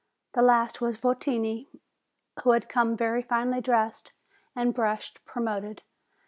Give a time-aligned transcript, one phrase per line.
[0.33, 1.67] The last was Votini,
[2.43, 4.13] who had come very finely dressed
[4.55, 5.83] and brushed, promoted.